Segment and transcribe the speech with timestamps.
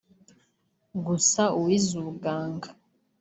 [1.05, 2.67] gusa uwize ubuganga